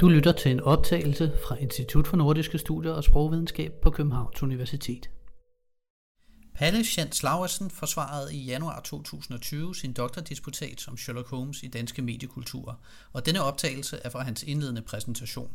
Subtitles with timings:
[0.00, 5.10] Du lytter til en optagelse fra Institut for Nordiske Studier og Sprogvidenskab på Københavns Universitet.
[6.54, 12.74] Palle Jens Lauritsen forsvarede i januar 2020 sin doktordisputat som Sherlock Holmes i danske mediekulturer,
[13.12, 15.50] og denne optagelse er fra hans indledende præsentation.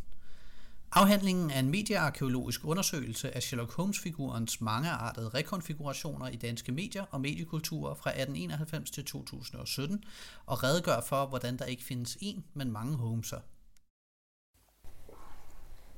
[0.91, 7.96] Afhandlingen er en mediearkeologisk undersøgelse af Sherlock Holmes-figurens mangeartede rekonfigurationer i danske medier og mediekulturer
[7.96, 10.04] fra 1891 til 2017,
[10.46, 13.39] og redegør for, hvordan der ikke findes én, men mange Holmeser–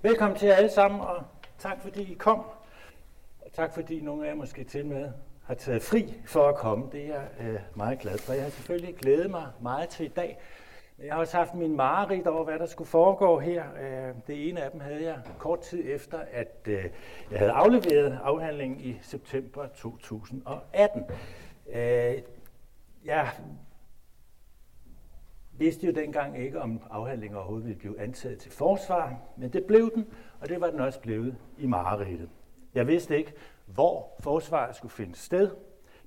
[0.02, 1.24] Velkommen til jer alle sammen, og
[1.60, 2.40] tak fordi I kom.
[3.42, 5.10] Og tak fordi nogle af jer måske til med
[5.44, 6.86] har taget fri for at komme.
[6.92, 8.34] Det er jeg øh, meget glad for.
[8.34, 10.40] Jeg har selvfølgelig glædet mig meget til i dag.
[11.04, 13.64] Jeg har også haft min mareridt over, hvad der skulle foregå her.
[13.82, 16.86] Øh, det ene af dem havde jeg kort tid efter, at øh,
[17.32, 21.04] jeg havde afleveret afhandlingen i september 2018.
[21.70, 22.22] Øh,
[23.06, 23.30] jeg
[25.58, 29.92] vidste jo dengang ikke, om afhandlingen overhovedet ville blive antaget til forsvar, men det blev
[29.96, 30.08] den,
[30.42, 32.30] og det var den også blevet i mareridtet.
[32.76, 33.34] Jeg vidste ikke,
[33.66, 35.50] hvor forsvaret skulle finde sted,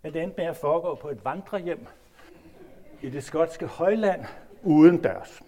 [0.03, 1.87] men det endte med at foregå på et vandrehjem
[3.03, 4.25] i det skotske højland
[4.62, 5.42] uden dørs.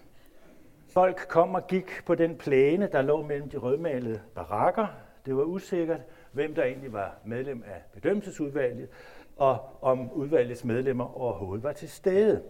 [0.89, 4.87] Folk kom og gik på den plæne, der lå mellem de rødmalede barakker.
[5.25, 6.01] Det var usikkert,
[6.31, 8.89] hvem der egentlig var medlem af bedømmelsesudvalget,
[9.37, 12.41] og om udvalgets medlemmer overhovedet var til stede.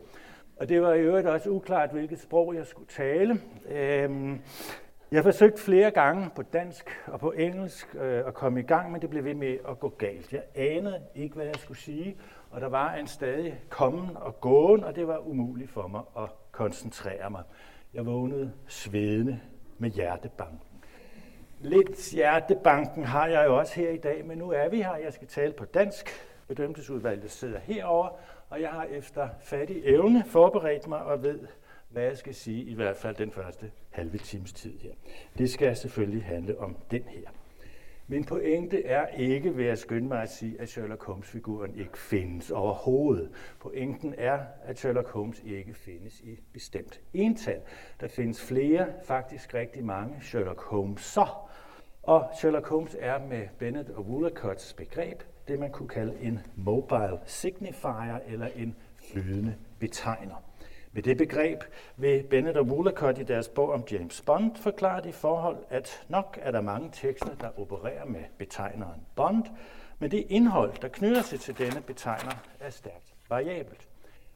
[0.58, 3.40] Og det var i øvrigt også uklart, hvilket sprog jeg skulle tale.
[3.70, 4.42] Øhm,
[5.12, 9.02] jeg forsøgte flere gange på dansk og på engelsk øh, at komme i gang, men
[9.02, 10.34] det blev ved med at gå galt.
[10.34, 12.18] Jeg anede ikke, hvad jeg skulle sige,
[12.52, 16.30] og der var en stadig kommen og gåen, og det var umuligt for mig at
[16.52, 17.44] koncentrere mig.
[17.94, 19.40] Jeg vågnede svedende
[19.78, 20.60] med hjertebanken.
[21.60, 24.96] Lidt hjertebanken har jeg jo også her i dag, men nu er vi her.
[24.96, 26.10] Jeg skal tale på dansk.
[26.48, 28.10] Bedømmelsesudvalget sidder herover,
[28.54, 31.40] og jeg har efter fattig evne forberedt mig og ved,
[31.90, 34.92] hvad jeg skal sige, i hvert fald den første halve times tid her.
[35.38, 37.30] Det skal selvfølgelig handle om den her.
[38.08, 42.52] Min pointe er ikke ved at skynde mig at sige, at Sherlock Holmes-figuren ikke findes
[42.52, 43.32] overhovedet.
[43.60, 47.62] Pointen er, at Sherlock Holmes ikke findes i bestemt ental.
[48.00, 51.50] Der findes flere, faktisk rigtig mange Sherlock Holmeser.
[52.04, 57.20] Og Sherlock Holmes er med Bennett og Woolacotts begreb det, man kunne kalde en mobile
[57.26, 60.44] signifier eller en flydende betegner.
[60.92, 61.64] Med det begreb
[61.98, 66.40] vil Bennett og Woolacott i deres bog om James Bond forklare det forhold, at nok
[66.42, 69.44] er der mange tekster, der opererer med betegneren Bond,
[70.00, 73.88] men det indhold, der knytter sig til denne betegner, er stærkt variabelt.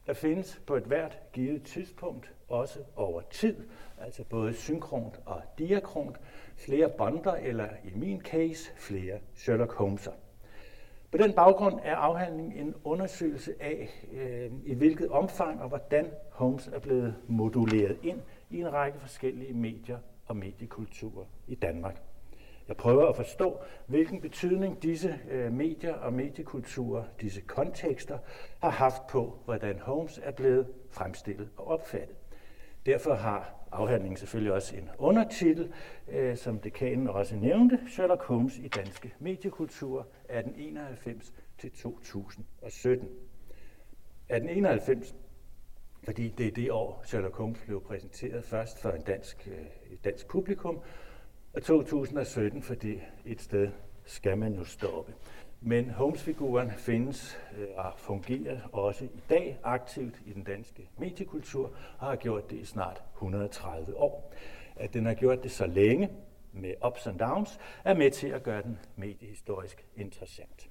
[0.06, 3.56] Der findes på et hvert givet tidspunkt, også over tid,
[4.00, 6.16] altså både synkront og diakront,
[6.56, 10.12] flere bonder eller i min case flere Sherlock Holmeser.
[11.10, 16.68] På den baggrund er afhandlingen en undersøgelse af, øh, i hvilket omfang og hvordan Holmes
[16.68, 18.20] er blevet moduleret ind
[18.50, 22.02] i en række forskellige medier og mediekulturer i Danmark.
[22.68, 28.18] Jeg prøver at forstå, hvilken betydning disse øh, medier og mediekulturer, disse kontekster,
[28.62, 32.16] har haft på, hvordan Holmes er blevet fremstillet og opfattet.
[32.86, 35.72] Derfor har afhandlingen selvfølgelig også en undertitel,
[36.08, 43.08] øh, som dekanen også nævnte, Sherlock Holmes i danske mediekultur 1891 til 2017.
[44.28, 45.14] 1891,
[46.04, 50.04] fordi det er det år, Sherlock Holmes blev præsenteret først for en dansk, øh, et
[50.04, 50.80] dansk publikum,
[51.52, 53.68] og 2017, fordi et sted
[54.04, 55.14] skal man jo stoppe.
[55.60, 62.06] Men Holmes-figuren findes øh, og fungerer også i dag aktivt i den danske mediekultur og
[62.06, 64.34] har gjort det i snart 130 år.
[64.76, 66.10] At den har gjort det så længe
[66.52, 70.70] med ups and downs, er med til at gøre den mediehistorisk interessant.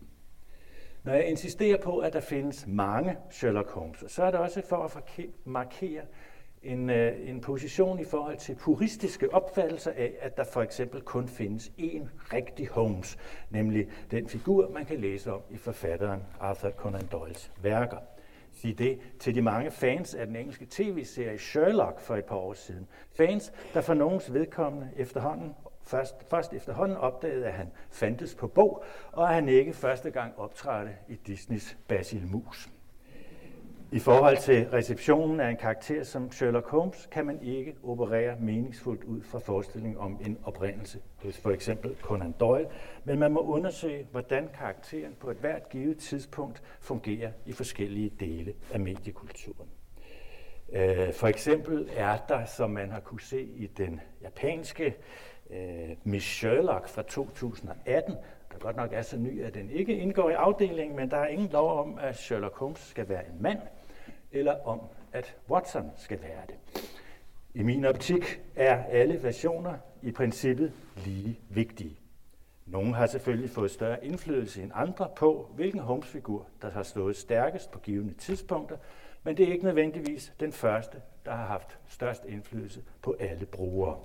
[1.04, 4.78] Når jeg insisterer på, at der findes mange Sherlock Holmes, så er det også for
[4.78, 6.02] at markere
[6.68, 11.28] en, øh, en position i forhold til puristiske opfattelser af, at der for eksempel kun
[11.28, 13.18] findes én rigtig Holmes,
[13.50, 17.98] nemlig den figur, man kan læse om i forfatteren Arthur Conan Doyles værker.
[18.54, 22.54] Sige det til de mange fans af den engelske tv-serie Sherlock for et par år
[22.54, 22.88] siden.
[23.18, 25.54] Fans, der for nogens vedkommende efterhånden
[25.84, 30.34] først, først efterhånden opdagede, at han fandtes på bog, og at han ikke første gang
[30.38, 32.70] optrådte i Disneys Basil Mus.
[33.92, 39.04] I forhold til receptionen af en karakter som Sherlock Holmes, kan man ikke operere meningsfuldt
[39.04, 41.00] ud fra forestillingen om en oprindelse.
[41.24, 42.68] Hos for eksempel Conan Doyle,
[43.04, 48.54] men man må undersøge, hvordan karakteren på et hvert givet tidspunkt fungerer i forskellige dele
[48.72, 49.70] af mediekulturen.
[50.74, 54.96] Øh, for eksempel er der, som man har kunne se i den japanske
[55.50, 58.16] øh, Miss Sherlock fra 2018,
[58.52, 61.28] der godt nok er så ny, at den ikke indgår i afdelingen, men der er
[61.28, 63.60] ingen lov om, at Sherlock Holmes skal være en mand,
[64.38, 64.82] eller om,
[65.14, 66.56] at Watson skal være det.
[67.54, 70.72] I min optik er alle versioner i princippet
[71.06, 71.98] lige vigtige.
[72.66, 77.72] Nogle har selvfølgelig fået større indflydelse end andre på, hvilken Holmes-figur, der har stået stærkest
[77.72, 78.78] på givende tidspunkter,
[79.24, 84.00] men det er ikke nødvendigvis den første, der har haft størst indflydelse på alle brugere.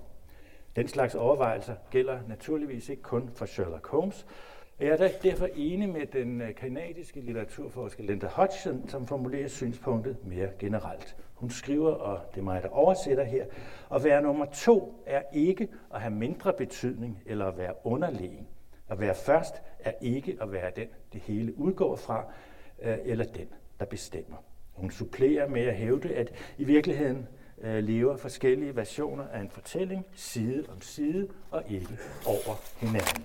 [0.77, 4.27] Den slags overvejelser gælder naturligvis ikke kun for Sherlock Holmes,
[4.83, 10.49] jeg er derfor enig med den øh, kanadiske litteraturforsker Linda Hodgson, som formulerer synspunktet mere
[10.59, 11.17] generelt.
[11.35, 13.47] Hun skriver, og det er mig, der oversætter her,
[13.95, 18.47] at være nummer to er ikke at have mindre betydning eller at være underlegen.
[18.89, 22.25] At være først er ikke at være den, det hele udgår fra,
[22.83, 23.49] øh, eller den,
[23.81, 24.37] der bestemmer.
[24.73, 27.29] Hun supplerer med at hævde, at i virkeligheden
[27.61, 33.25] øh, lever forskellige versioner af en fortælling side om side og ikke over hinanden.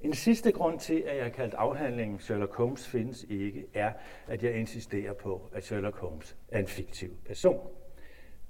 [0.00, 3.92] En sidste grund til, at jeg har kaldt afhandlingen Sherlock Holmes findes ikke, er,
[4.26, 7.68] at jeg insisterer på, at Sherlock Holmes er en fiktiv person.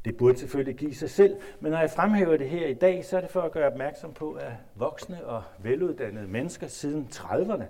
[0.04, 3.16] Det burde selvfølgelig give sig selv, men når jeg fremhæver det her i dag, så
[3.16, 7.64] er det for at gøre opmærksom på, at voksne og veluddannede mennesker siden 30'erne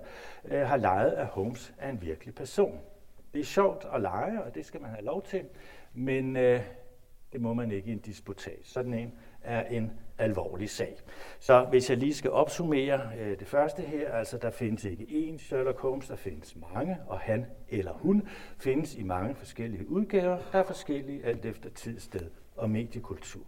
[0.45, 2.79] øh, har leget, at Holmes er en virkelig person.
[3.33, 5.45] Det er sjovt at lege, og det skal man have lov til,
[5.93, 6.61] men øh,
[7.33, 8.59] det må man ikke i en disputat.
[8.63, 9.13] Sådan en
[9.43, 10.97] er en alvorlig sag.
[11.39, 15.37] Så hvis jeg lige skal opsummere øh, det første her, altså der findes ikke én
[15.37, 18.27] Sherlock Holmes, der findes mange, og han eller hun
[18.57, 23.45] findes i mange forskellige udgaver, der er forskellige alt efter tid, sted og mediekultur.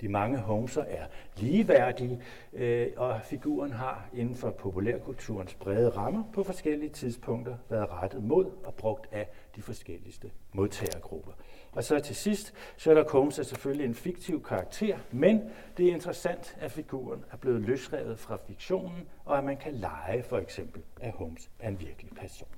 [0.00, 1.06] De mange Holmeser er
[1.36, 8.22] ligeværdige, øh, og figuren har inden for populærkulturens brede rammer på forskellige tidspunkter været rettet
[8.22, 11.32] mod og brugt af de forskelligste modtagergrupper.
[11.76, 15.42] Og så til sidst, Sherlock Holmes er selvfølgelig en fiktiv karakter, men
[15.76, 20.22] det er interessant, at figuren er blevet løsrevet fra fiktionen, og at man kan lege
[20.22, 22.48] for eksempel, at Holmes er en virkelig person.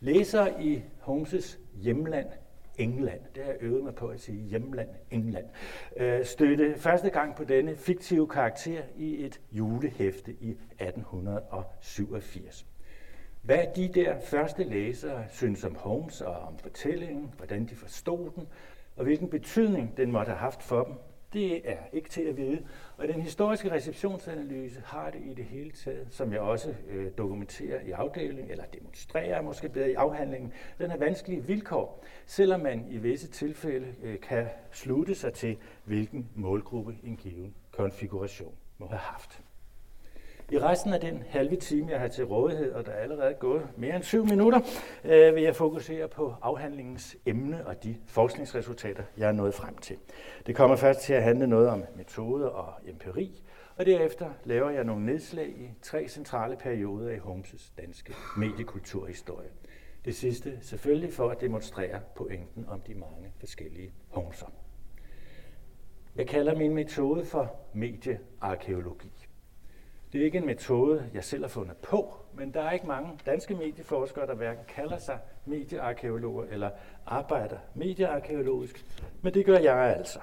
[0.00, 2.26] Læser i Holmes' hjemland
[2.78, 5.46] England, det har jeg øvet mig på at sige hjemland England,
[5.96, 12.66] øh, støtte første gang på denne fiktive karakter i et julehæfte i 1887.
[13.44, 18.48] Hvad de der første læsere synes om Holmes og om fortællingen, hvordan de forstod den,
[18.96, 20.94] og hvilken betydning den måtte have haft for dem,
[21.32, 22.66] det er ikke til at vide.
[22.96, 27.80] Og den historiske receptionsanalyse har det i det hele taget, som jeg også øh, dokumenterer
[27.80, 32.98] i afdelingen, eller demonstrerer måske bedre i afhandlingen, den er vanskelige vilkår, selvom man i
[32.98, 39.42] visse tilfælde øh, kan slutte sig til, hvilken målgruppe en given konfiguration må have haft.
[40.50, 43.68] I resten af den halve time, jeg har til rådighed, og der er allerede gået
[43.76, 44.60] mere end syv minutter,
[45.04, 49.96] øh, vil jeg fokusere på afhandlingens emne og de forskningsresultater, jeg er nået frem til.
[50.46, 53.42] Det kommer først til at handle noget om metode og empiri,
[53.76, 59.48] og derefter laver jeg nogle nedslag i tre centrale perioder i Holmes' danske mediekulturhistorie.
[60.04, 64.46] Det sidste selvfølgelig for at demonstrere pointen om de mange forskellige Holmeser.
[66.16, 69.23] Jeg kalder min metode for mediearkeologi.
[70.14, 73.18] Det er ikke en metode, jeg selv har fundet på, men der er ikke mange
[73.26, 76.70] danske medieforskere, der hverken kalder sig mediearkeologer eller
[77.06, 78.84] arbejder mediearkeologisk,
[79.22, 80.18] men det gør jeg altså.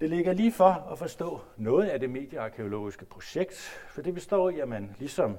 [0.00, 3.54] Det ligger lige for at forstå noget af det mediearkeologiske projekt,
[3.88, 5.36] for det består i, at man ligesom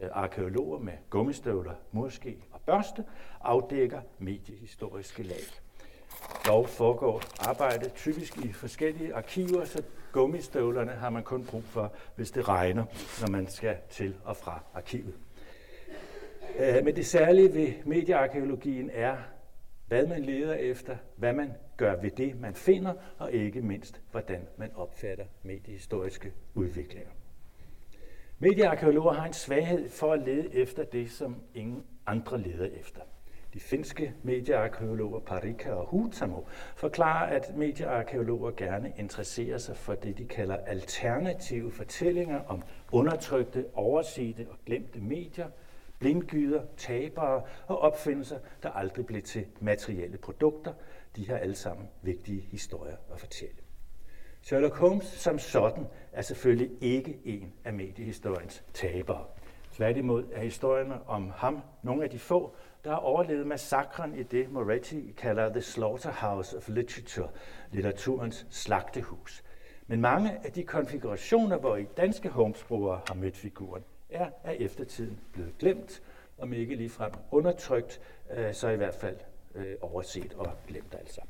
[0.00, 3.04] øh, arkeologer med gummistøvler, murske og børste
[3.40, 5.44] afdækker mediehistoriske lag.
[6.46, 9.82] Dog foregår arbejdet typisk i forskellige arkiver, så
[10.14, 12.84] gummistøvlerne har man kun brug for, hvis det regner,
[13.20, 15.14] når man skal til og fra arkivet.
[16.58, 19.16] Øh, men det særlige ved mediearkeologien er,
[19.86, 24.46] hvad man leder efter, hvad man gør ved det, man finder, og ikke mindst, hvordan
[24.56, 27.10] man opfatter mediehistoriske udviklinger.
[28.38, 33.00] Mediearkeologer har en svaghed for at lede efter det, som ingen andre leder efter.
[33.54, 36.40] De finske mediearkeologer Parika og Hutamo
[36.76, 44.46] forklarer, at mediearkeologer gerne interesserer sig for det, de kalder alternative fortællinger om undertrykte, oversete
[44.50, 45.48] og glemte medier,
[45.98, 50.72] blindgyder, tabere og opfindelser, der aldrig blev til materielle produkter.
[51.16, 53.56] De har alle sammen vigtige historier at fortælle.
[54.42, 59.24] Sherlock Holmes som sådan er selvfølgelig ikke en af mediehistoriens tabere.
[59.74, 62.54] Tværtimod er historierne om ham nogle af de få,
[62.84, 67.28] der har overlevet massakren i det, Moretti kalder The Slaughterhouse of Literature,
[67.70, 69.44] litteraturens slagtehus.
[69.86, 75.20] Men mange af de konfigurationer, hvor i danske homesbrugere har mødt figuren, er af eftertiden
[75.32, 76.02] blevet glemt,
[76.38, 78.00] om ikke ligefrem undertrykt,
[78.36, 79.16] øh, så i hvert fald
[79.54, 81.20] øh, overset og glemt altså.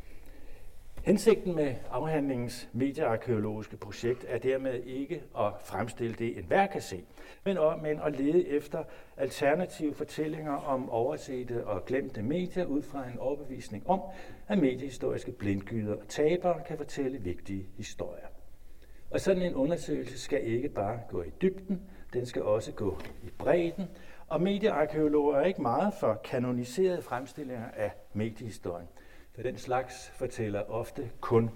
[1.05, 7.05] Hensigten med afhandlingens mediearkeologiske projekt er dermed ikke at fremstille det, enhver kan se,
[7.45, 8.85] men, men at lede efter
[9.17, 14.01] alternative fortællinger om oversete og glemte medier ud fra en overbevisning om,
[14.49, 18.27] at mediehistoriske blindgyder og tabere kan fortælle vigtige historier.
[19.11, 21.83] Og sådan en undersøgelse skal ikke bare gå i dybden,
[22.13, 23.85] den skal også gå i bredden,
[24.29, 28.89] og mediearkeologer er ikke meget for kanoniserede fremstillinger af mediehistorien.
[29.35, 31.51] For den slags fortæller ofte kun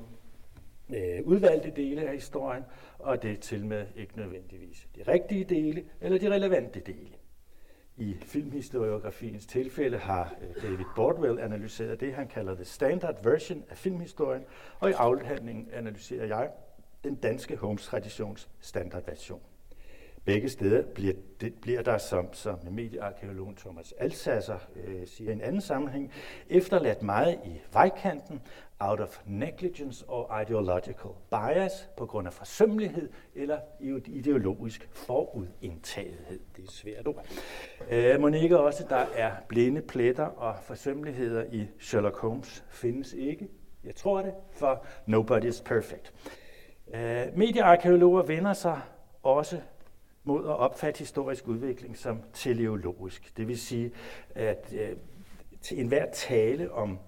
[0.91, 2.65] øh, udvalgte dele af historien,
[2.99, 7.15] og det er til med ikke nødvendigvis de rigtige dele eller de relevante dele.
[7.97, 13.77] I filmhistoriografiens tilfælde har øh, David Bordwell analyseret det, han kalder the standard version af
[13.77, 14.45] filmhistorien,
[14.81, 16.51] og i afhandlingen analyserer jeg
[17.05, 19.43] den danske Holmes-traditions standardversion.
[20.29, 25.41] Begge steder bliver, det, bliver der, som, som mediearkeologen Thomas Alsasser øh, siger i en
[25.41, 26.13] anden sammenhæng,
[26.49, 28.43] efterladt meget i vejkanten
[28.79, 33.59] out of negligence or ideological bias på grund af forsømmelighed eller
[34.07, 36.41] ideologisk forudindtagethed.
[36.57, 37.27] Det er svært ord.
[37.91, 43.49] Øh, må ikke også, der er blinde pletter og forsømmeligheder i Sherlock Holmes findes ikke.
[43.85, 46.15] Jeg tror det, for nobody is perfect.
[46.95, 48.81] Øh, mediearkeologer vender sig
[49.23, 49.61] også
[50.29, 53.37] mod at opfatte historisk udvikling som teleologisk.
[53.37, 53.93] Det vil sige,
[54.35, 54.97] at øh,
[55.61, 56.99] til enhver tale om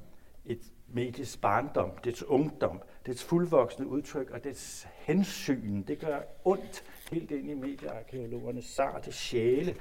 [0.46, 7.30] et medies barndom, dets ungdom, dets fuldvoksne udtryk og dets hensyn, det gør ondt helt
[7.30, 9.74] ind i mediearkeologernes sarte sjæle.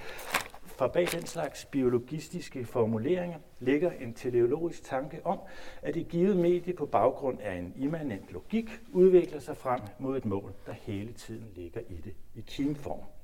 [0.65, 5.39] For bag den slags biologistiske formuleringer ligger en teleologisk tanke om,
[5.81, 10.25] at et givet medie på baggrund af en immanent logik udvikler sig frem mod et
[10.25, 13.18] mål, der hele tiden ligger i det i kimform.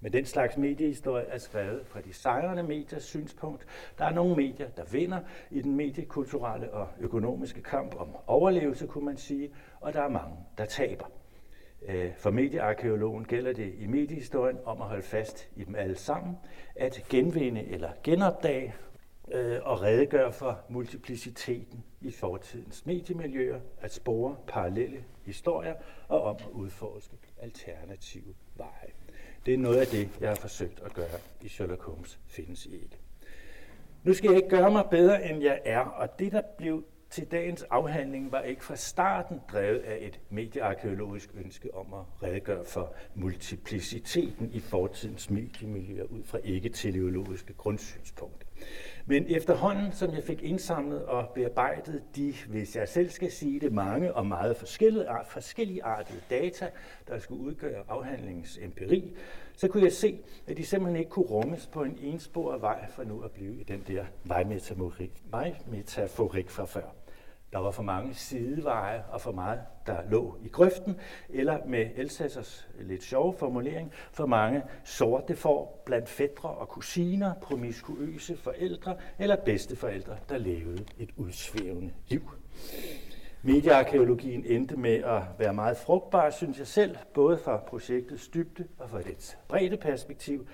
[0.00, 3.66] Men den slags mediehistorie er skrevet fra de sejrende mediers synspunkt.
[3.98, 9.04] Der er nogle medier, der vinder i den mediekulturelle og økonomiske kamp om overlevelse, kunne
[9.04, 9.50] man sige,
[9.80, 11.06] og der er mange, der taber.
[11.88, 16.36] Øh, for mediearkeologen gælder det i mediehistorien om at holde fast i dem alle sammen,
[16.76, 18.74] at genvinde eller genopdage
[19.32, 25.74] øh, og redegøre for multipliciteten i fortidens mediemiljøer, at spore parallelle historier
[26.08, 28.97] og om at udforske alternative veje.
[29.48, 32.98] Det er noget af det, jeg har forsøgt at gøre i Sherlock Holmes findes ikke.
[34.04, 37.24] Nu skal jeg ikke gøre mig bedre, end jeg er, og det, der blev til
[37.24, 42.94] dagens afhandling, var ikke fra starten drevet af et mediearkeologisk ønske om at redegøre for
[43.14, 48.47] multipliciteten i fortidens mediemiljøer ud fra ikke-teleologiske grundsynspunkter.
[49.06, 53.72] Men efterhånden, som jeg fik indsamlet og bearbejdet de, hvis jeg selv skal sige det,
[53.72, 54.56] mange og meget
[55.26, 56.70] forskellige artede data,
[57.08, 59.16] der skulle udgøre afhandlingens empiri,
[59.56, 63.04] så kunne jeg se, at de simpelthen ikke kunne rummes på en ensporet vej for
[63.04, 66.94] nu at blive i den der vejmetaforik, vejmetaforik fra før.
[67.52, 70.96] Der var for mange sideveje og for meget, der lå i grøften,
[71.28, 78.36] eller med Elsassers lidt sjove formulering, for mange sorte får blandt fædre og kusiner, promiskuøse
[78.36, 82.30] forældre eller bedsteforældre, der levede et udsvævende liv.
[83.42, 88.90] Mediearkeologien endte med at være meget frugtbar, synes jeg selv, både for projektets dybde og
[88.90, 90.48] for dets brede perspektiv.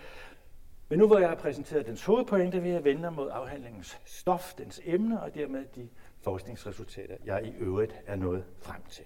[0.88, 4.81] Men nu hvor jeg har præsenteret dens hovedpointe, vil jeg vende mod afhandlingens stof, dens
[4.85, 5.88] emne og dermed de
[6.21, 9.05] forskningsresultater, jeg i øvrigt er nået frem til.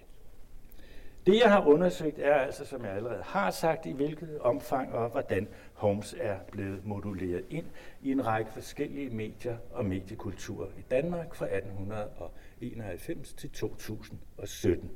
[1.27, 5.11] Det, jeg har undersøgt, er altså, som jeg allerede har sagt, i hvilket omfang og
[5.11, 7.67] hvordan Holmes er blevet moduleret ind
[8.03, 14.91] i en række forskellige medier og mediekulturer i Danmark fra 1891 til 2017.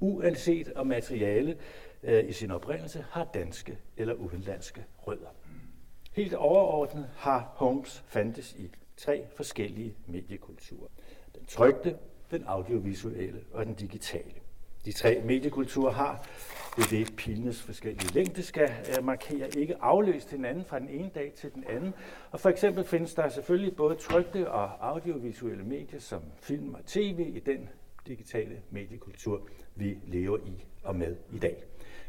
[0.00, 1.56] Uanset om materiale
[2.02, 5.28] øh, i sin oprindelse har danske eller udenlandske rødder.
[6.16, 10.88] Helt overordnet har Holmes fandtes i tre forskellige mediekulturer.
[11.34, 11.96] Den trygte,
[12.30, 14.32] den audiovisuelle og den digitale.
[14.84, 16.26] De tre mediekulturer har,
[16.76, 21.10] det er det pilenes forskellige længde skal øh, markere, ikke afløst hinanden fra den ene
[21.14, 21.94] dag til den anden.
[22.30, 27.32] Og for eksempel findes der selvfølgelig både trygte og audiovisuelle medier som film og tv
[27.34, 27.68] i den
[28.06, 31.64] digitale mediekultur, vi lever i og med i dag.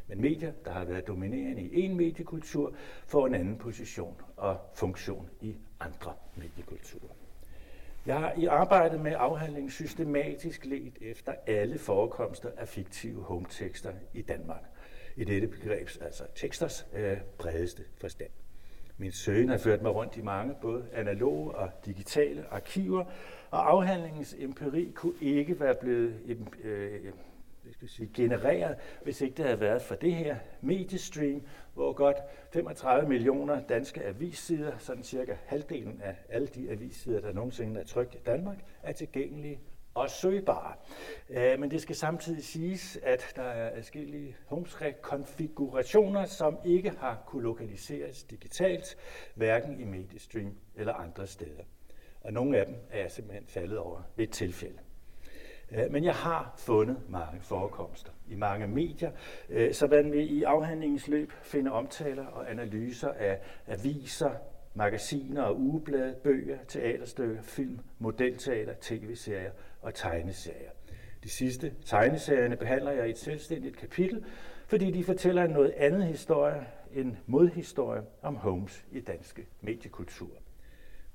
[0.08, 2.74] Men medier, der har været dominerende i en mediekultur,
[3.08, 7.14] får en anden position og funktion i andre mediekulturer.
[8.06, 14.22] Jeg har i arbejdet med afhandlingen systematisk let efter alle forekomster af fiktive home-tekster i
[14.22, 14.64] Danmark.
[15.16, 18.30] I dette begrebs, altså teksters øh, bredeste forstand.
[18.98, 23.06] Min søgen har ført mig rundt i mange, både analoge og digitale arkiver,
[23.52, 26.16] og afhandlingens empiri kunne ikke være blevet
[26.64, 27.14] øh,
[27.68, 31.42] jeg skal sige, genereret, hvis ikke det havde været for det her mediestream,
[31.74, 32.18] hvor godt
[32.54, 38.16] 35 millioner danske avissider, sådan cirka halvdelen af alle de avissider, der nogensinde er trykt
[38.16, 39.60] i Danmark, er tilgængelige
[39.94, 40.74] og søgbare.
[41.30, 47.44] Øh, men det skal samtidig siges, at der er forskellige Holmes-konfigurationer, som ikke har kunne
[47.44, 48.98] lokaliseres digitalt,
[49.36, 51.64] hverken i Mediestream eller andre steder.
[52.22, 54.80] Og nogle af dem er jeg simpelthen faldet over ved et tilfælde.
[55.72, 59.12] Men jeg har fundet mange forekomster i mange medier,
[59.50, 64.32] øh, så man vil i afhandlingens løb finde omtaler og analyser af aviser,
[64.74, 70.72] magasiner og ugeblade, bøger, teaterstykker, film, modelteater, tv-serier og tegneserier.
[71.24, 74.26] De sidste tegneserierne behandler jeg i et selvstændigt kapitel,
[74.68, 80.30] fordi de fortæller en noget andet historie, en modhistorie om Holmes i danske mediekultur.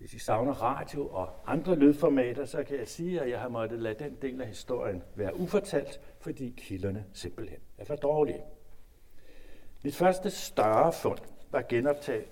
[0.03, 3.79] Hvis I savner radio og andre lydformater, så kan jeg sige, at jeg har måttet
[3.79, 8.43] lade den del af historien være ufortalt, fordi kilderne simpelthen er for dårlige.
[9.85, 11.19] Mit første større fund
[11.51, 11.65] var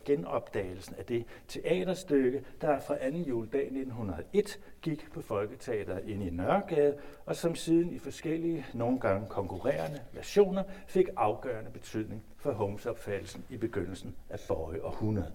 [0.04, 3.16] genopdagelsen af det teaterstykke, der fra 2.
[3.16, 6.96] juledag 1901 gik på Folketeateret ind i Nørregade,
[7.26, 13.44] og som siden i forskellige, nogle gange konkurrerende versioner, fik afgørende betydning for Holmes opfattelsen
[13.50, 15.32] i begyndelsen af forrige århundrede.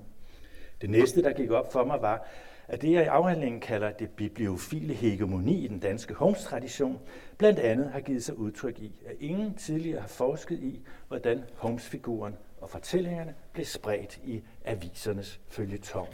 [0.85, 2.27] Det næste, der gik op for mig, var,
[2.67, 6.99] at det, jeg i afhandlingen kalder det bibliofile hegemoni i den danske Holmes-tradition,
[7.37, 12.35] blandt andet har givet sig udtryk i, at ingen tidligere har forsket i, hvordan Holmes-figuren
[12.61, 16.07] og fortællingerne blev spredt i avisernes følgetong.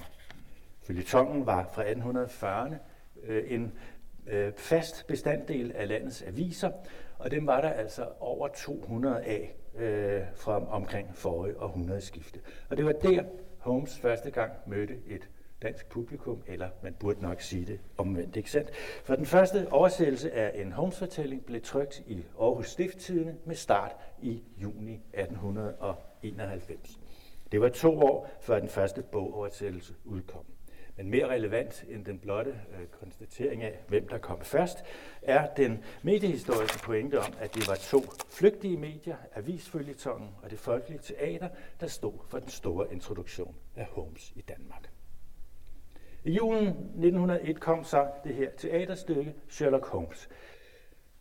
[0.81, 2.75] Følgetongen var fra 1840'erne
[3.27, 3.71] øh, en
[4.27, 6.71] øh, fast bestanddel af landets aviser,
[7.19, 12.39] og dem var der altså over 200 af øh, fra omkring forrige århundredeskifte.
[12.69, 13.23] Og det var der,
[13.61, 15.29] Holmes første gang mødte et
[15.61, 18.75] dansk publikum, eller man burde nok sige det omvendt, ikke sandt?
[19.03, 24.43] For den første oversættelse af en Holmes-fortælling blev trykt i Aarhus Stifttidene med start i
[24.57, 26.99] juni 1891.
[27.51, 30.45] Det var to år før den første bogoversættelse udkom.
[31.01, 34.83] Men mere relevant end den blotte øh, konstatering af, hvem der kom først,
[35.21, 40.99] er den mediehistoriske pointe om, at det var to flygtige medier, avisfølgetongen og det folkelige
[41.03, 44.91] teater, der stod for den store introduktion af Holmes i Danmark.
[46.23, 50.29] I julen 1901 kom så det her teaterstykke Sherlock Holmes.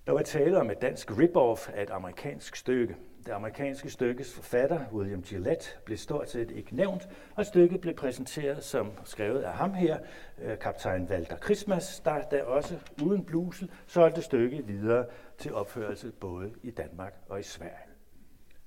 [0.06, 2.96] Der var tale om et dansk rip-off af et amerikansk stykke.
[3.26, 8.64] Det amerikanske stykkes forfatter, William Gillette, blev stort set ikke nævnt, og stykket blev præsenteret
[8.64, 9.98] som skrevet af ham her,
[10.42, 15.06] øh, kaptajn Walter Christmas, der der også uden blusel solgte stykket videre
[15.38, 17.90] til opførelse både i Danmark og i Sverige.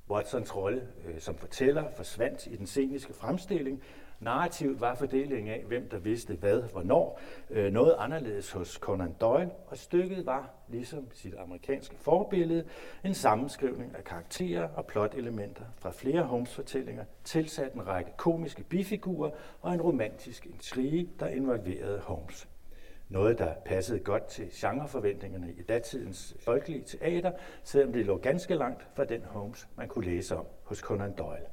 [0.10, 3.84] Watsons rolle øh, som fortæller forsvandt i den sceniske fremstilling,
[4.24, 9.52] Narrativt var fordelingen af, hvem der vidste hvad, hvornår, øh, noget anderledes hos Conan Doyle,
[9.68, 12.64] og stykket var, ligesom sit amerikanske forbillede,
[13.04, 19.32] en sammenskrivning af karakterer og plotelementer fra flere Holmes-fortællinger, tilsat en række komiske bifigurer
[19.62, 22.48] og en romantisk intrige, der involverede Holmes.
[23.10, 27.32] Noget, der passede godt til genreforventningerne i datidens folkelige teater,
[27.64, 31.46] selvom det lå ganske langt fra den Holmes, man kunne læse om hos Conan Doyle.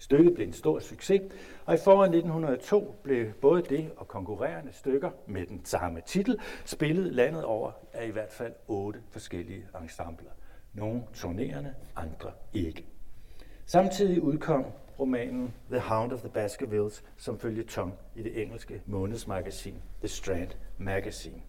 [0.00, 1.22] Stykket blev en stor succes,
[1.64, 7.12] og i foråret 1902 blev både det og konkurrerende stykker med den samme titel spillet
[7.12, 10.30] landet over af i hvert fald otte forskellige ensembler.
[10.74, 12.86] Nogle turnerende, andre ikke.
[13.66, 14.64] Samtidig udkom
[15.00, 20.50] romanen The Hound of the Baskervilles som følge tong i det engelske månedsmagasin The Strand
[20.78, 21.42] Magazine.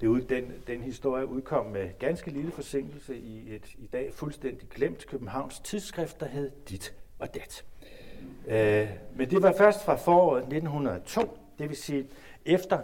[0.00, 4.68] Det ud, den, den historie udkom med ganske lille forsinkelse i et i dag fuldstændig
[4.68, 7.64] glemt Københavns tidsskrift, der hed Dit og Dat.
[8.46, 12.06] Øh, men det var først fra foråret 1902, det vil sige
[12.46, 12.78] efter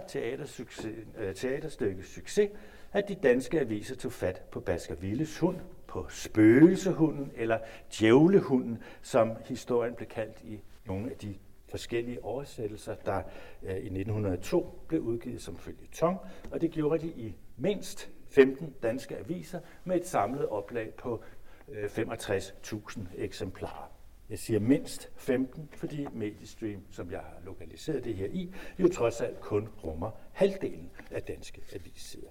[1.19, 2.51] øh, teaterstykkets succes,
[2.93, 7.59] at de danske aviser tog fat på Baskervilles hund, på spøgelsehunden eller
[7.99, 11.35] djævlehunden, som historien blev kaldt i nogle af de
[11.69, 13.23] forskellige oversættelser, der
[13.63, 15.59] øh, i 1902 blev udgivet som
[15.93, 16.19] tong,
[16.51, 21.23] og det gjorde de i mindst 15 danske aviser med et samlet oplag på
[21.69, 23.96] øh, 65.000 eksemplarer.
[24.31, 29.21] Jeg siger mindst 15, fordi Mediestream, som jeg har lokaliseret det her i, jo trods
[29.21, 32.29] alt kun rummer halvdelen af danske avissider.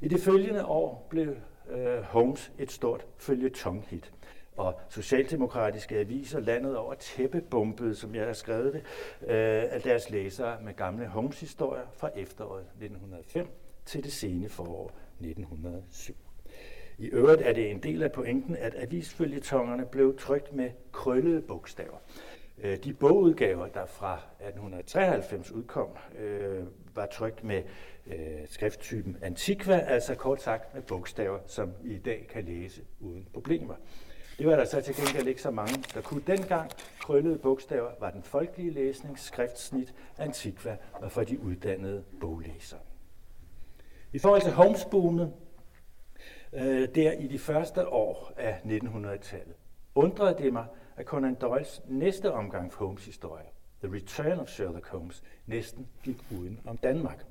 [0.00, 1.36] I det følgende år blev
[1.70, 4.12] øh, Holmes et stort følgetonghit,
[4.56, 8.82] og socialdemokratiske aviser landet over tæppebumpet, som jeg har skrevet det,
[9.22, 13.48] øh, af deres læsere med gamle Holmes-historier fra efteråret 1905
[13.84, 16.14] til det sene forår 1907.
[16.98, 21.98] I øvrigt er det en del af pointen, at avisfølgetongerne blev trykt med krøllede bogstaver.
[22.62, 27.62] Øh, de bogudgaver, der fra 1893 udkom, øh, var trykt med
[28.06, 28.14] øh,
[28.46, 33.74] skrifttypen antiqua, altså kort sagt med bogstaver, som I i dag kan læse uden problemer.
[34.38, 36.70] Det var der så til gengæld ikke så mange, der kunne dengang.
[37.00, 42.80] Krøllede bogstaver var den folkelige læsning, skriftsnit, antiqua var for de uddannede boglæsere.
[44.12, 45.32] I forhold til Holmes-boomet,
[46.54, 49.54] øh, der i de første år af 1900-tallet,
[49.94, 53.46] undrede det mig, at Conan Doyles næste omgang Holmes historie,
[53.82, 57.24] The Return of Sherlock Holmes, næsten gik uden om Danmark.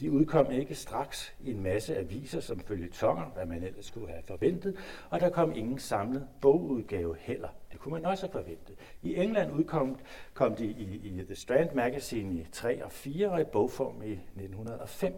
[0.00, 4.08] De udkom ikke straks i en masse aviser som følge tonger, hvad man ellers skulle
[4.08, 4.76] have forventet,
[5.10, 7.48] og der kom ingen samlet bogudgave heller.
[7.72, 8.76] Det kunne man også have forventet.
[9.02, 9.98] I England udkom
[10.34, 14.12] kom de i, i The Strand Magazine i 3 og 4 og i bogform i
[14.12, 15.14] 1905.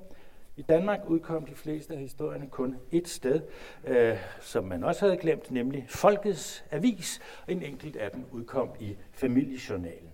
[0.58, 3.40] I Danmark udkom de fleste af historierne kun et sted,
[3.84, 8.70] øh, som man også havde glemt, nemlig Folkets Avis, og en enkelt af dem udkom
[8.80, 10.10] i Familiejournalen.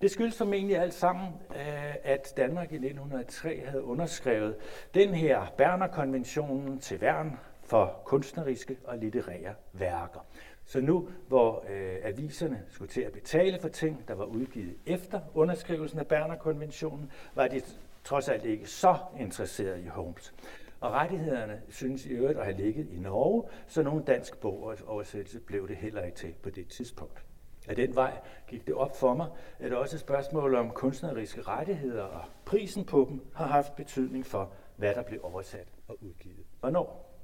[0.00, 4.56] Det skyldes formentlig alt sammen, øh, at Danmark i 1903 havde underskrevet
[4.94, 10.26] den her Berner-konventionen til værn for kunstneriske og litterære værker.
[10.64, 15.20] Så nu, hvor øh, aviserne skulle til at betale for ting, der var udgivet efter
[15.34, 20.34] underskrivelsen af Berner-konventionen, var det trods alt ikke så interesseret i Holmes.
[20.80, 25.68] Og rettighederne synes i øvrigt at have ligget i Norge, så nogen dansk bogoversættelse blev
[25.68, 27.24] det heller ikke til på det tidspunkt.
[27.68, 29.26] Af den vej gik det op for mig,
[29.58, 34.52] at også et spørgsmål om kunstneriske rettigheder og prisen på dem har haft betydning for,
[34.76, 36.46] hvad der blev oversat og udgivet.
[36.60, 37.14] Hvornår?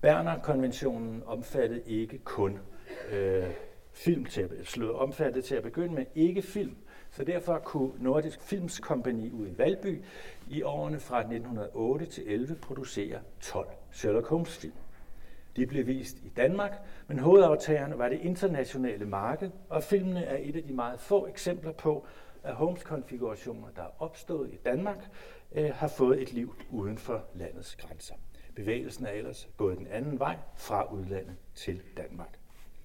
[0.00, 2.58] Berner-konventionen omfattede ikke kun
[3.10, 3.50] øh,
[3.92, 6.76] film til at, omfattede til at begynde med ikke film,
[7.10, 10.02] så derfor kunne Nordisk Filmskompani ude i Valby
[10.48, 14.72] i årene fra 1908 til 11 producere 12 Sherlock Holmes film.
[15.56, 16.72] De blev vist i Danmark,
[17.06, 21.72] men hovedaftagerne var det internationale marked, og filmene er et af de meget få eksempler
[21.72, 22.06] på,
[22.42, 25.08] at Holmes-konfigurationer, der er opstået i Danmark,
[25.52, 28.14] øh, har fået et liv uden for landets grænser.
[28.54, 32.39] Bevægelsen er ellers gået den anden vej fra udlandet til Danmark.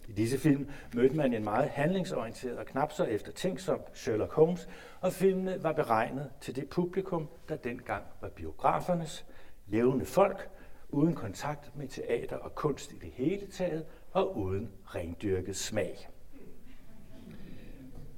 [0.07, 4.69] I disse film mødte man en meget handlingsorienteret og knap så eftertænksom Sherlock Holmes,
[5.01, 9.25] og filmene var beregnet til det publikum, der dengang var biografernes
[9.67, 10.49] levende folk,
[10.89, 16.09] uden kontakt med teater og kunst i det hele taget, og uden rendyrket smag.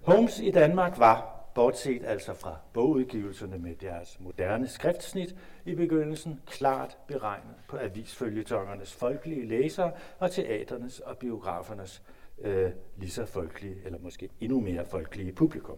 [0.02, 6.98] Holmes i Danmark var, bortset altså fra bogudgivelserne med deres moderne skriftsnit, i begyndelsen klart
[7.08, 12.04] beregnet på avisfølgetongernes folkelige læsere og teaternes og biografernes
[12.42, 15.78] øh, lige så folkelige, eller måske endnu mere folkelige publikum.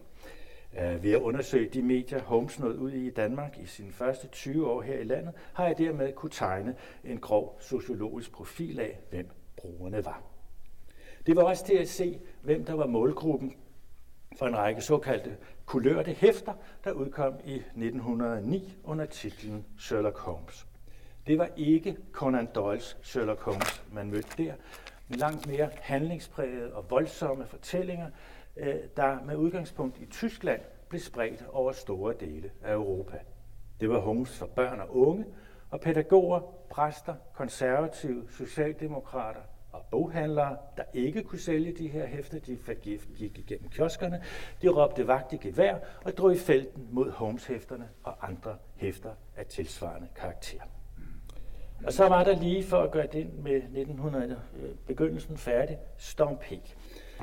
[0.74, 4.28] Uh, ved at undersøge de medier, Holmes nåede ud i i Danmark i sine første
[4.28, 9.00] 20 år her i landet, har jeg dermed kunne tegne en grov sociologisk profil af,
[9.10, 10.24] hvem brugerne var.
[11.26, 13.54] Det var også til at se, hvem der var målgruppen
[14.40, 20.68] for en række såkaldte kulørte hæfter, der udkom i 1909 under titlen Sherlock Holmes.
[21.28, 24.54] Det var ikke Conan Doyles Sherlock Holmes, man mødte der,
[25.08, 28.10] men langt mere handlingsprægede og voldsomme fortællinger,
[28.58, 33.18] øh, der med udgangspunkt i Tyskland blev spredt over store dele af Europa.
[33.80, 35.26] Det var Holmes for børn og unge,
[35.70, 42.58] og pædagoger, præster, konservative, socialdemokrater og boghandlere, der ikke kunne sælge de her hæfter, de
[43.16, 44.24] gik igennem kioskerne,
[44.62, 49.46] de råbte vagt i gevær og drog i felten mod Holmes-hæfterne og andre hæfter af
[49.46, 50.62] tilsvarende karakter.
[51.86, 56.38] Og så var der lige for at gøre den med 1900 øh, begyndelsen færdig, Storm
[56.38, 56.54] P.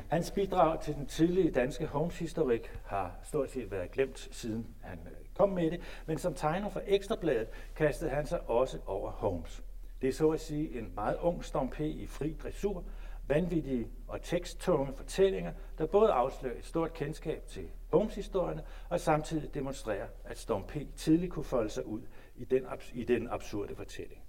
[0.07, 5.11] Hans bidrag til den tidlige danske Holmes-historik har stort set været glemt, siden han øh,
[5.37, 9.63] kom med det, men som tegner for Ekstrabladet kastede han sig også over Holmes.
[10.01, 11.79] Det er så at sige en meget ung Storm P.
[11.79, 12.83] i fri dressur,
[13.27, 20.07] vanvittige og teksttunge fortællinger, der både afslører et stort kendskab til Holmes-historierne og samtidig demonstrerer,
[20.23, 20.77] at Storm P.
[20.95, 22.01] tidligt kunne folde sig ud
[22.35, 24.21] i den, i den absurde fortælling.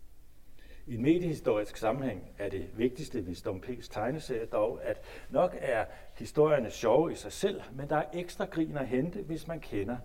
[0.87, 5.01] I en mediehistorisk sammenhæng er det vigtigste ved Storm P's tegneserie dog, at
[5.31, 9.47] nok er historierne sjove i sig selv, men der er ekstra grin at hente, hvis
[9.47, 9.97] man kender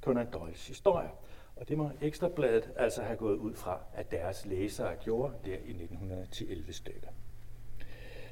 [0.00, 1.10] Conan Doyles historie.
[1.60, 5.70] Og det må Ekstrabladet altså have gået ud fra, at deres læsere gjorde der i
[5.70, 7.08] 1911 stykker.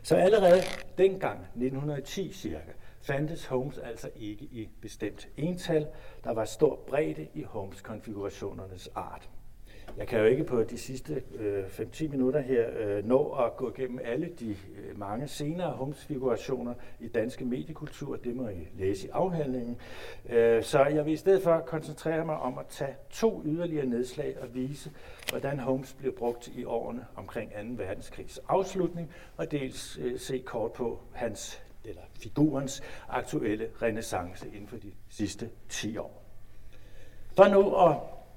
[0.02, 0.62] Så allerede
[0.98, 5.86] dengang, 1910 cirka, fandtes Holmes altså ikke i bestemt ental.
[6.24, 9.28] Der var stor bredde i Holmes-konfigurationernes art.
[9.96, 13.72] Jeg kan jo ikke på de sidste øh, 5-10 minutter her øh, nå at gå
[13.76, 18.16] igennem alle de øh, mange senere Holmes-figurationer i danske mediekultur.
[18.16, 19.76] Det må I læse i afhandlingen.
[20.28, 24.36] Øh, så jeg vil i stedet for koncentrere mig om at tage to yderligere nedslag
[24.40, 24.90] og vise,
[25.30, 27.56] hvordan Holmes blev brugt i årene omkring 2.
[27.84, 34.76] verdenskrigs afslutning, og dels øh, se kort på hans eller figurens aktuelle renaissance inden for
[34.76, 36.22] de sidste 10 år.
[37.36, 37.96] For nu at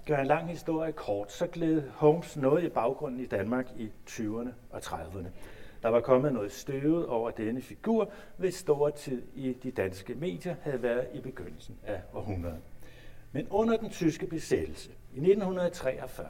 [0.09, 4.49] gøre en lang historie kort, så gled Holmes noget i baggrunden i Danmark i 20'erne
[4.69, 5.27] og 30'erne.
[5.83, 10.55] Der var kommet noget støvet over denne figur, hvis store tid i de danske medier
[10.61, 12.59] havde været i begyndelsen af århundredet.
[13.31, 16.27] Men under den tyske besættelse I 1943,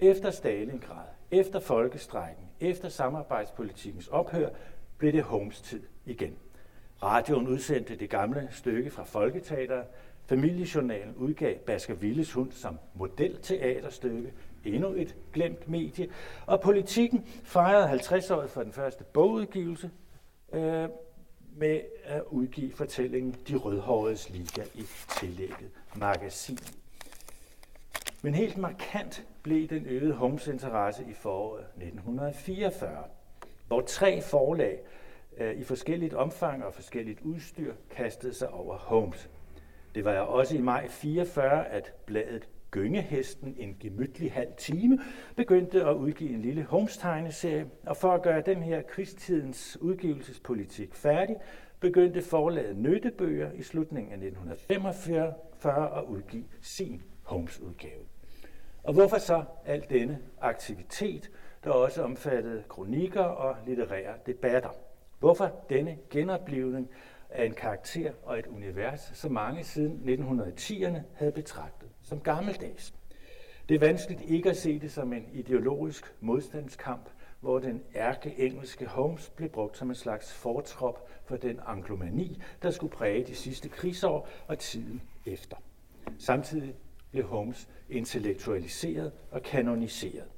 [0.00, 4.48] efter Stalingrad, efter folkestrækken, efter samarbejdspolitikens ophør,
[4.98, 6.36] blev det Holmes tid igen.
[7.02, 9.86] Radioen udsendte det gamle stykke fra Folketeateret.
[10.30, 14.32] Familiejournalen udgav Basker Villes hund som modelteaterstykke,
[14.64, 16.08] endnu et glemt medie.
[16.46, 19.90] Og politikken fejrede 50-året for den første bogudgivelse
[20.52, 20.88] øh,
[21.56, 24.84] med at udgive fortællingen De Rødhåredes Liga i
[25.20, 26.58] tillægget magasin.
[28.22, 33.04] Men helt markant blev den øgede Holmes interesse i foråret 1944,
[33.66, 34.80] hvor tre forlag
[35.36, 39.28] øh, i forskelligt omfang og forskelligt udstyr kastede sig over Holmes.
[39.94, 44.98] Det var også i maj 44, at bladet Gyngehesten en gemytlig halv time
[45.36, 51.36] begyndte at udgive en lille Holmes-tegneserie, og for at gøre den her krigstidens udgivelsespolitik færdig,
[51.80, 58.02] begyndte forlaget Nyttebøger i slutningen af 1945 at udgive sin Holmes-udgave.
[58.82, 61.30] Og hvorfor så al denne aktivitet,
[61.64, 64.70] der også omfattede kronikker og litterære debatter?
[65.18, 66.90] Hvorfor denne genoplevning
[67.30, 72.94] af en karakter og et univers, som mange siden 1910'erne havde betragtet som gammeldags?
[73.68, 77.08] Det er vanskeligt ikke at se det som en ideologisk modstandskamp,
[77.40, 82.70] hvor den ærke engelske Holmes blev brugt som en slags fortrop for den anglomani, der
[82.70, 85.56] skulle præge de sidste krigsår og tiden efter.
[86.18, 86.74] Samtidig
[87.10, 90.28] blev Holmes intellektualiseret og kanoniseret.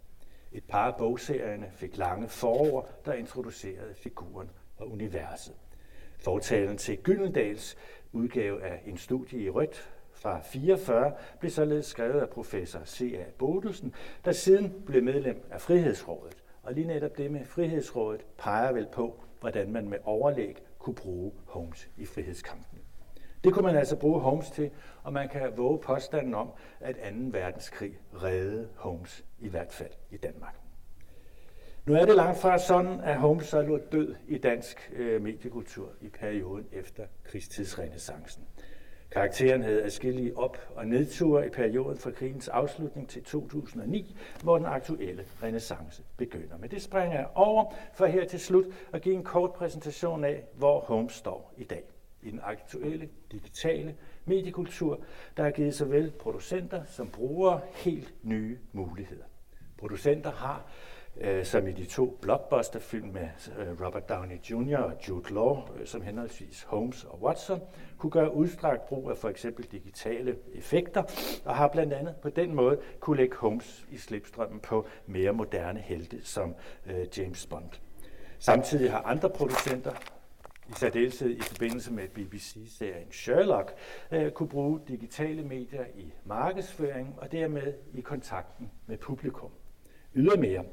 [0.52, 5.55] Et par af bogserierne fik lange forår, der introducerede figuren og universet.
[6.24, 7.76] Fortalen til Gyldendals
[8.12, 13.24] udgave af en studie i rødt fra 44 blev således skrevet af professor C.A.
[13.38, 16.37] Bodelsen, der siden blev medlem af Frihedsrådet.
[16.62, 21.32] Og lige netop det med Frihedsrådet peger vel på, hvordan man med overlæg kunne bruge
[21.46, 22.78] Holmes i frihedskampen.
[23.44, 24.70] Det kunne man altså bruge Holmes til,
[25.02, 27.00] og man kan våge påstanden om, at 2.
[27.18, 30.62] verdenskrig reddede Holmes, i hvert fald i Danmark.
[31.87, 35.88] Nu er det langt fra sådan, at Holmes så lå død i dansk øh, mediekultur
[36.01, 38.45] i perioden efter krigstidsrenaissancen.
[39.11, 44.66] Karakteren havde adskillige op- og nedture i perioden fra krigens afslutning til 2009, hvor den
[44.66, 46.59] aktuelle renaissance begynder.
[46.59, 50.45] Men det springer jeg over for her til slut at give en kort præsentation af,
[50.55, 51.83] hvor Holmes står i dag
[52.23, 55.01] i den aktuelle digitale mediekultur,
[55.37, 59.25] der har givet såvel producenter som brugere helt nye muligheder.
[59.79, 60.66] Producenter har,
[61.20, 64.79] øh, som i de to blockbuster-film med øh, Robert Downey Jr.
[64.79, 67.61] og Jude Law, øh, som henholdsvis Holmes og Watson,
[67.98, 71.03] kunne gøre udstrakt brug af for eksempel digitale effekter,
[71.44, 75.81] og har blandt andet på den måde kunne lægge Holmes i slipstrømmen på mere moderne
[75.81, 76.55] helte som
[76.87, 77.70] øh, James Bond.
[78.38, 79.92] Samtidig har andre producenter
[80.68, 83.75] i særdeleshed i forbindelse med BBC-serien Sherlock,
[84.12, 89.51] øh, kunne bruge digitale medier i markedsføring og dermed i kontakten med publikum.
[90.14, 90.64] Ydermere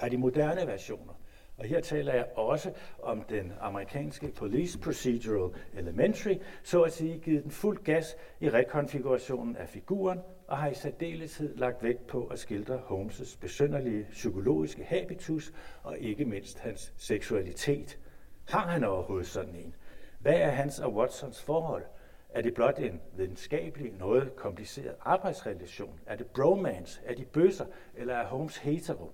[0.00, 1.12] har de moderne versioner,
[1.56, 7.42] og her taler jeg også om den amerikanske Police Procedural Elementary, så at sige givet
[7.42, 12.38] den fuld gas i rekonfigurationen af figuren, og har i særdeleshed lagt vægt på at
[12.38, 17.98] skildre Holmes' besynderlige psykologiske habitus og ikke mindst hans seksualitet–
[18.48, 19.74] har han overhovedet sådan en?
[20.18, 21.82] Hvad er hans og Watsons forhold?
[22.30, 26.00] Er det blot en videnskabelig, noget kompliceret arbejdsrelation?
[26.06, 27.00] Er det bromance?
[27.04, 27.66] Er de bøsser?
[27.94, 29.12] Eller er Holmes hetero?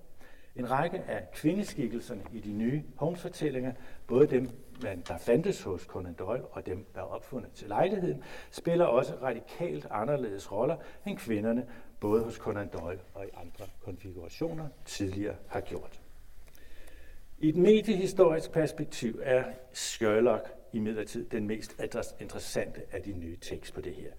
[0.55, 3.73] En række af kvindeskikkelserne i de nye Holmes-fortællinger,
[4.07, 4.49] både dem,
[4.81, 9.87] der fandtes hos Conan Doyle og dem, der er opfundet til lejligheden, spiller også radikalt
[9.91, 11.67] anderledes roller end kvinderne,
[11.99, 16.01] både hos Conan Doyle og i andre konfigurationer tidligere har gjort.
[17.39, 21.81] I et mediehistorisk perspektiv er Sherlock imidlertid den mest
[22.19, 24.11] interessante af de nye tekster på det her.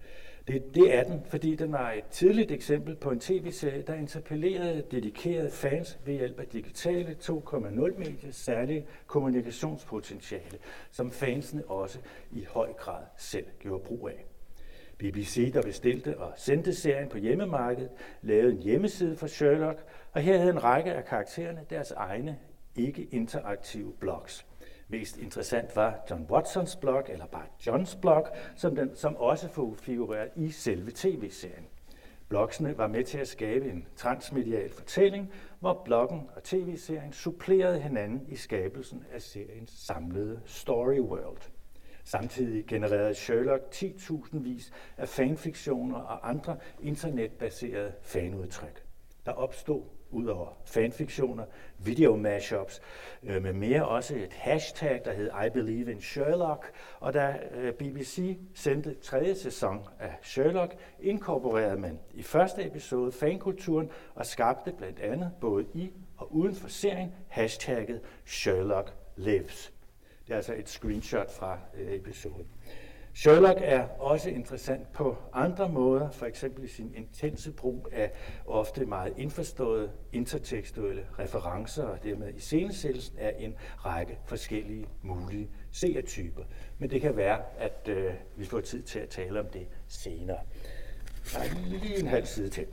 [0.47, 4.83] Det, det er den, fordi den var et tidligt eksempel på en tv-serie, der interpellerede
[4.91, 10.57] dedikerede fans ved hjælp af digitale 2.0-medier, særlige kommunikationspotentiale,
[10.91, 11.99] som fansene også
[12.31, 14.25] i høj grad selv gjorde brug af.
[14.97, 17.89] BBC, der bestilte og sendte serien på hjemmemarkedet,
[18.21, 19.79] lavede en hjemmeside for Sherlock,
[20.11, 22.37] og her havde en række af karaktererne deres egne
[22.75, 24.45] ikke-interaktive blogs.
[24.87, 30.29] Mest interessant var John Watsons blog, eller bare Johns blog, som, den, som også figureret
[30.35, 31.65] i selve tv-serien.
[32.29, 38.25] Blogsene var med til at skabe en transmedial fortælling, hvor bloggen og tv-serien supplerede hinanden
[38.27, 41.41] i skabelsen af seriens samlede story world.
[42.03, 48.84] Samtidig genererede Sherlock 10.000 vis af fanfiktioner og andre internetbaserede fanudtryk.
[49.25, 51.45] Der opstod ud over fanfiktioner,
[51.79, 52.81] video mashups,
[53.23, 57.73] øh, med mere også et hashtag, der hed I Believe in Sherlock, og da øh,
[57.73, 64.99] BBC sendte tredje sæson af Sherlock, inkorporerede man i første episode fankulturen og skabte blandt
[64.99, 69.73] andet både i og uden for serien hashtagget Sherlock Lives.
[70.27, 72.47] Det er altså et screenshot fra øh, episoden.
[73.17, 78.11] Sherlock er også interessant på andre måder, for eksempel i sin intense brug af
[78.45, 86.43] ofte meget indforståede intertekstuelle referencer og dermed i scenesættelsen af en række forskellige mulige seertyper.
[86.79, 90.39] Men det kan være, at øh, vi får tid til at tale om det senere.
[91.33, 92.65] Der lige en halv side til.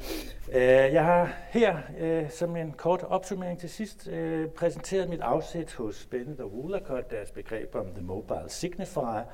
[0.53, 5.73] Øh, jeg har her øh, som en kort opsummering til sidst øh, præsenteret mit afsæt
[5.73, 9.25] hos Bennett og Woolacott, deres begreb om The Mobile Signifier,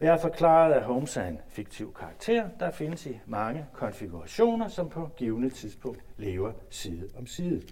[0.00, 4.88] jeg har forklaret, at Holmes er en fiktiv karakter, der findes i mange konfigurationer, som
[4.88, 7.62] på givende tidspunkt lever side om side.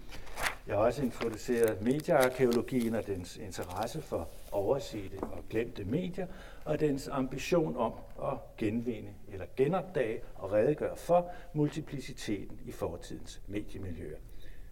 [0.66, 6.26] Jeg har også introduceret mediearkeologien og dens interesse for oversete og glemte medier,
[6.64, 14.18] og dens ambition om at genvinde eller genopdage og redegøre for multipliciteten i fortidens mediemiljøer.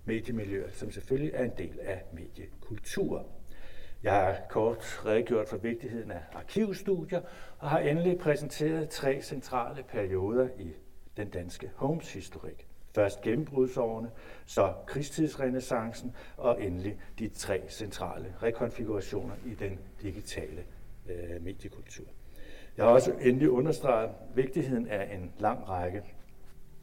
[0.05, 3.27] Mediemiljøer, som selvfølgelig er en del af mediekultur.
[4.07, 7.21] Jeg har kort redegjort for vigtigheden af arkivstudier
[7.59, 10.73] og har endelig præsenteret tre centrale perioder i
[11.17, 12.67] den danske Holmes-historik.
[12.95, 14.11] Først gennembrudsårene,
[14.45, 20.65] så krigstidsrenaissancen og endelig de tre centrale rekonfigurationer i den digitale
[21.09, 22.07] øh, mediekultur.
[22.77, 26.03] Jeg har også endelig understreget vigtigheden af en lang række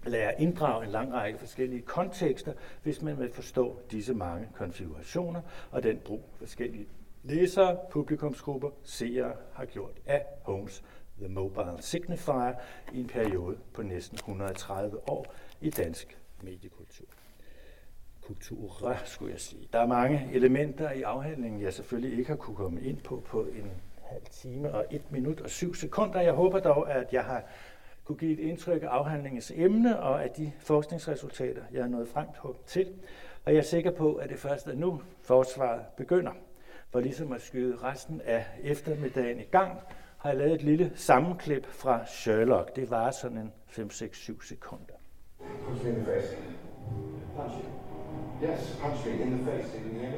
[0.06, 5.42] eller at inddrage en lang række forskellige kontekster, hvis man vil forstå disse mange konfigurationer
[5.72, 6.88] og den brug forskellige
[7.24, 10.84] læsere, publikumsgrupper, seere har gjort af Holmes
[11.18, 12.54] The Mobile Signifier
[12.94, 17.06] i en periode på næsten 130 år i dansk mediekultur.
[18.22, 19.68] Kultur, skulle jeg sige.
[19.74, 23.42] Der er mange elementer i afhandlingen, jeg selvfølgelig ikke har kunne komme ind på på
[23.44, 26.22] en halv time og et minut og syv sekunder.
[26.22, 27.44] Jeg håber dog, at jeg har
[28.04, 32.28] kunne give et indtryk af afhandlingens emne og af de forskningsresultater, jeg er nået frem
[32.66, 32.94] til.
[33.46, 36.32] Og jeg er sikker på, at det først er nu, forsvaret begynder
[36.94, 39.80] for ligesom at skyde resten af eftermiddagen i gang,
[40.18, 42.76] har jeg lavet et lille sammenklip fra Sherlock.
[42.76, 44.94] Det var sådan en 5-6-7 sekunder.
[45.66, 46.38] Punch me in the face.
[47.36, 48.50] Punch you?
[48.50, 49.78] Yes, punch me in the face.
[49.78, 50.18] Did you hear me?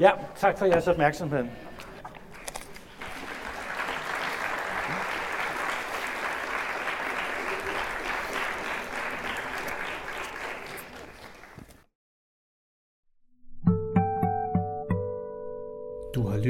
[0.00, 1.44] Ja, tak for jeres opmærksomhed.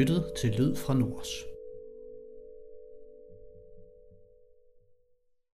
[0.02, 1.51] Lyttet til Lyd fra Nords.